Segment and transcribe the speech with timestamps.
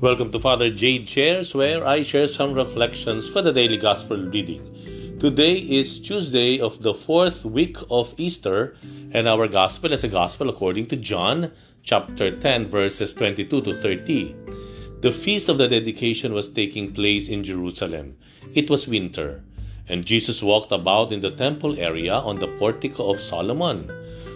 [0.00, 5.18] Welcome to Father Jade Shares, where I share some reflections for the daily gospel reading.
[5.18, 8.76] Today is Tuesday of the fourth week of Easter,
[9.10, 11.50] and our gospel is a gospel according to John,
[11.82, 14.36] chapter 10, verses 22 to 30.
[15.00, 18.16] The feast of the dedication was taking place in Jerusalem.
[18.54, 19.42] It was winter,
[19.88, 23.90] and Jesus walked about in the temple area on the portico of Solomon.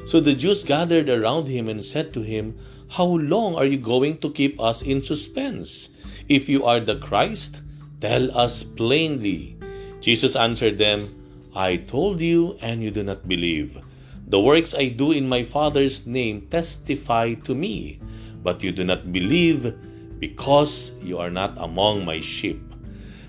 [0.09, 2.59] So the Jews gathered around him and said to him,
[2.92, 5.88] How long are you going to keep us in suspense?
[6.28, 7.62] If you are the Christ,
[8.02, 9.56] tell us plainly.
[10.05, 11.09] Jesus answered them,
[11.56, 13.80] I told you, and you do not believe.
[14.28, 17.98] The works I do in my Father's name testify to me,
[18.45, 19.73] but you do not believe
[20.20, 22.60] because you are not among my sheep.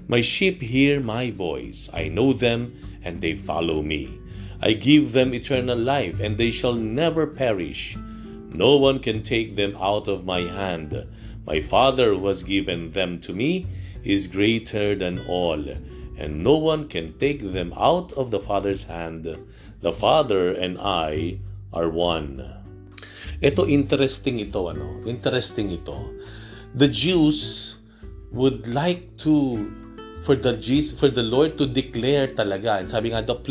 [0.09, 1.87] My sheep hear my voice.
[1.93, 4.11] I know them, and they follow me.
[4.59, 7.95] I give them eternal life, and they shall never perish
[8.53, 10.93] no one can take them out of my hand.
[11.45, 13.65] My Father who has given them to me
[14.03, 15.59] is greater than all,
[16.17, 19.27] and no one can take them out of the Father's hand.
[19.81, 21.39] The Father and I
[21.73, 22.45] are one.
[23.41, 25.97] Ito interesting ito ano, interesting ito.
[26.77, 27.75] The Jews
[28.31, 29.59] would like to
[30.23, 32.79] for the Jesus, for the Lord to declare talaga.
[32.79, 33.43] And sabi nga daw,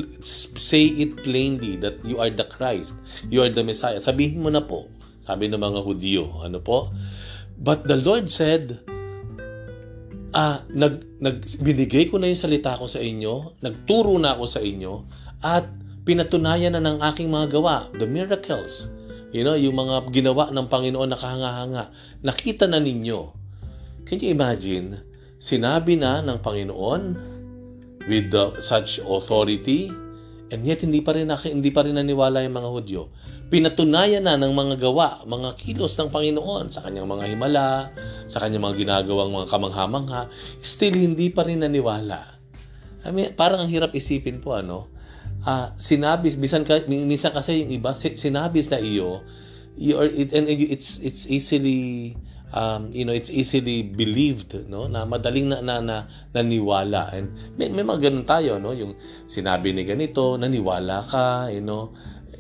[0.57, 2.97] say it plainly that you are the Christ,
[3.29, 4.01] you are the Messiah.
[4.01, 4.89] Sabihin mo na po,
[5.29, 6.25] sabi ng mga Hudyo.
[6.41, 6.89] Ano po?
[7.61, 8.81] But the Lord said,
[10.33, 14.61] ah, nag, nag, binigay ko na yung salita ko sa inyo, nagturo na ako sa
[14.65, 15.05] inyo,
[15.45, 15.69] at
[16.09, 18.89] pinatunayan na ng aking mga gawa, the miracles.
[19.33, 21.85] You know, yung mga ginawa ng Panginoon na kahanga-hanga.
[22.21, 23.33] Nakita na ninyo.
[24.05, 25.12] Can you imagine?
[25.43, 27.03] Sinabi na ng Panginoon
[28.07, 29.91] with the, such authority
[30.55, 33.03] and yet hindi pa rin hindi pa rin naniwala yung mga Hudyo.
[33.51, 37.91] Pinatunayan na ng mga gawa, mga kilos ng Panginoon sa kanyang mga himala,
[38.31, 40.31] sa kanyang mga ginagawang mga kamangha-mangha,
[40.63, 42.39] still hindi pa rin naniwala.
[43.03, 44.95] I mean, parang ang hirap isipin po ano.
[45.43, 49.27] Uh, sinabi, bisan ka, minsan kasi yung iba, sinabi na iyo,
[49.75, 52.15] you are, it, and it's, it's easily
[52.53, 54.87] um, you know, it's easily believed, no?
[54.87, 55.97] Na madaling na, na, na
[56.37, 57.11] naniwala.
[57.13, 58.77] And may, may mga ganun tayo, no?
[58.77, 58.95] Yung
[59.27, 61.91] sinabi ni ganito, naniwala ka, you know.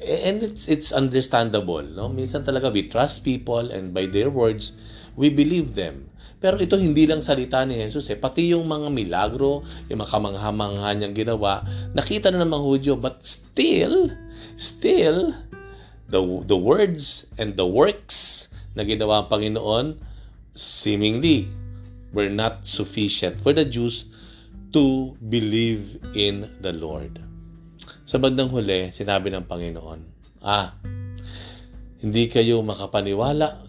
[0.03, 2.13] And it's it's understandable, no?
[2.13, 4.77] Minsan talaga we trust people and by their words,
[5.17, 6.13] we believe them.
[6.43, 8.19] Pero ito hindi lang salita ni Jesus eh.
[8.19, 11.63] Pati yung mga milagro, yung mga kamangha-mangha niyang ginawa,
[11.95, 12.95] nakita na ng mga Hudyo.
[12.99, 14.11] But still,
[14.59, 15.39] still,
[16.11, 16.19] the,
[16.51, 19.87] the words and the works na ginawa ang Panginoon,
[20.57, 21.49] seemingly
[22.13, 24.05] were not sufficient for the Jews
[24.73, 27.21] to believe in the Lord.
[28.09, 30.01] Sa bandang huli, sinabi ng Panginoon,
[30.43, 30.75] Ah,
[32.03, 33.63] hindi kayo makapaniwala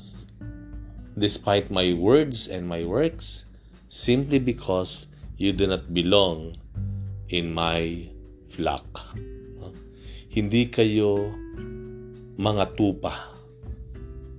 [1.14, 3.46] despite my words and my works
[3.94, 5.06] simply because
[5.38, 6.58] you do not belong
[7.30, 8.09] in my
[8.50, 9.14] flock.
[10.34, 11.30] Hindi kayo
[12.41, 13.32] mga tupa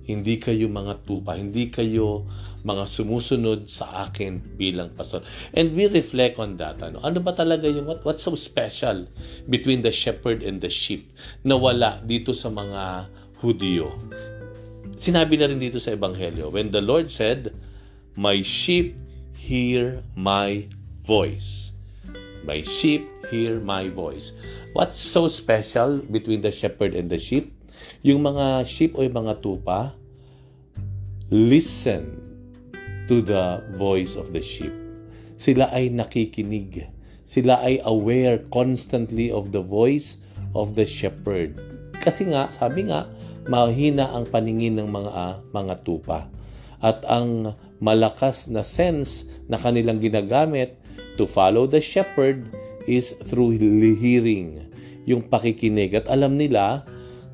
[0.05, 2.29] hindi kayo mga tupa, hindi kayo
[2.65, 5.21] mga sumusunod sa akin bilang pastor.
[5.53, 6.81] And we reflect on that.
[6.81, 9.05] Ano, ano ba talaga yung, what, what's so special
[9.45, 11.13] between the shepherd and the sheep
[11.45, 13.93] na wala dito sa mga Hudyo?
[14.97, 17.53] Sinabi na rin dito sa Ebanghelyo, when the Lord said,
[18.17, 18.97] My sheep
[19.37, 20.65] hear my
[21.05, 21.75] voice.
[22.41, 24.33] My sheep hear my voice.
[24.73, 27.53] What's so special between the shepherd and the sheep?
[28.05, 29.97] Yung mga sheep o yung mga tupa,
[31.33, 32.21] listen
[33.09, 34.73] to the voice of the sheep.
[35.35, 36.89] Sila ay nakikinig.
[37.25, 40.21] Sila ay aware constantly of the voice
[40.53, 41.57] of the shepherd.
[41.99, 43.09] Kasi nga, sabi nga,
[43.45, 46.29] mahina ang paningin ng mga uh, mga tupa.
[46.81, 50.77] At ang malakas na sense na kanilang ginagamit
[51.17, 52.45] to follow the shepherd
[52.85, 54.69] is through hearing,
[55.09, 55.97] yung pakikinig.
[55.97, 56.85] At alam nila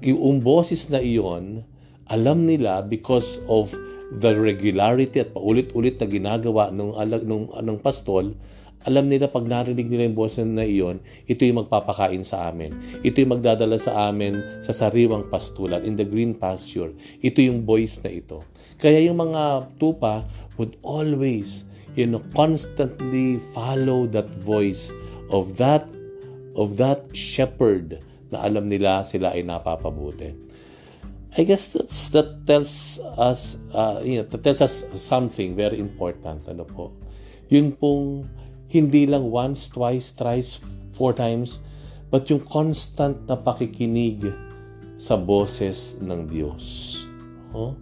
[0.02, 1.62] yung boses na iyon,
[2.10, 3.72] alam nila because of
[4.12, 6.92] the regularity at paulit-ulit na ginagawa nung,
[7.24, 8.36] nung, nung pastol,
[8.82, 11.00] alam nila pag narinig nila yung boses na iyon,
[11.30, 12.74] ito yung magpapakain sa amin.
[13.06, 16.90] Ito yung magdadala sa amin sa sariwang pastulan, in the green pasture.
[17.22, 18.42] Ito yung voice na ito.
[18.82, 20.26] Kaya yung mga tupa
[20.58, 21.64] would always,
[21.94, 24.90] you know, constantly follow that voice
[25.30, 25.86] of that
[26.58, 28.02] of that shepherd
[28.32, 30.32] na alam nila sila ay napapabuti.
[31.38, 36.44] I guess that's, that tells us, uh, you know, that tells us something very important.
[36.48, 36.92] Ano po?
[37.48, 38.28] Yun pong
[38.68, 40.60] hindi lang once, twice, thrice,
[40.92, 41.60] four times,
[42.12, 44.28] but yung constant na pakikinig
[45.00, 47.00] sa boses ng Diyos.
[47.56, 47.76] Oh?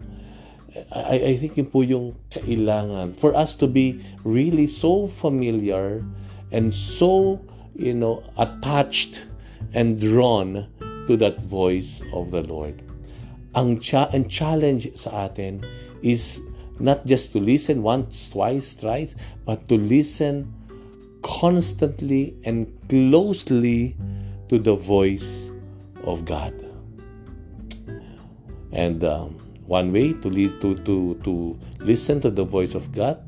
[0.94, 6.06] I, I think yun po yung kailangan for us to be really so familiar
[6.54, 7.42] and so,
[7.74, 9.29] you know, attached
[9.74, 10.68] and drawn
[11.08, 12.82] to that voice of the Lord.
[13.56, 15.66] Ang cha- and challenge sa atin
[16.02, 16.42] is
[16.80, 19.16] not just to listen once, twice, thrice,
[19.46, 20.54] but to listen
[21.22, 23.98] constantly and closely
[24.48, 25.52] to the voice
[26.04, 26.54] of God.
[28.72, 29.36] And um,
[29.66, 33.20] one way to, li- to, to, to listen to the voice of God,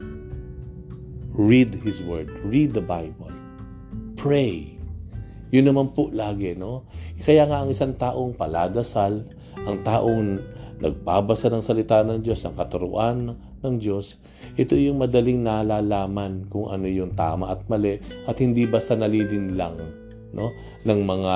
[1.33, 3.31] read His Word, read the Bible,
[4.15, 4.77] pray.
[5.51, 6.87] Yun naman po lagi, no?
[7.21, 9.27] Kaya nga ang isang taong paladasal,
[9.67, 10.39] ang taong
[10.81, 14.17] nagbabasa ng salita ng Diyos, ng katuruan ng Diyos,
[14.57, 19.77] ito yung madaling nalalaman kung ano yung tama at mali at hindi basta nalilin lang
[20.33, 20.49] no,
[20.81, 21.35] ng mga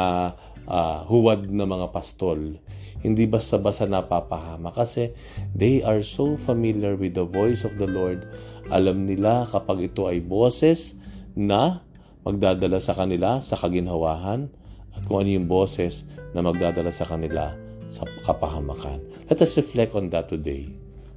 [0.66, 2.58] uh, huwad na mga pastol.
[3.06, 5.14] Hindi basta-basta napapahama kasi
[5.54, 8.26] they are so familiar with the voice of the Lord.
[8.74, 10.98] Alam nila kapag ito ay boses
[11.38, 11.86] na
[12.26, 14.50] magdadala sa kanila sa kaginhawahan
[14.98, 17.54] at kung ano yung boses na magdadala sa kanila
[17.86, 19.00] sa kapahamakan.
[19.30, 20.66] Let us reflect on that today.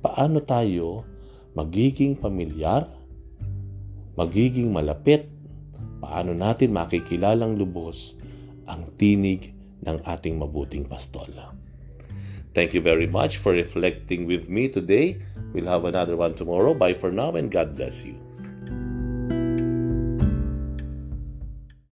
[0.04, 1.08] Paano tayo
[1.56, 2.86] magiging pamilyar,
[4.20, 5.26] magiging malapit,
[5.98, 8.14] paano natin makikilalang lubos
[8.68, 11.32] ang tinig ng ating mabuting pastol.
[12.52, 15.22] Thank you very much for reflecting with me today.
[15.56, 16.76] We'll have another one tomorrow.
[16.76, 18.27] Bye for now and God bless you.